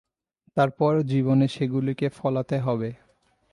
[0.57, 2.89] তারপর জীবনে সেগুলিকে ফলাতে হবে।